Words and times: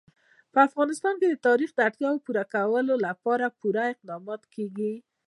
په 0.53 0.59
افغانستان 0.67 1.13
کې 1.19 1.27
د 1.29 1.35
تاریخ 1.47 1.69
د 1.73 1.79
اړتیاوو 1.87 2.23
پوره 2.25 2.43
کولو 2.53 2.93
لپاره 3.07 3.55
پوره 3.59 3.83
اقدامات 3.93 4.41
کېږي. 4.53 4.93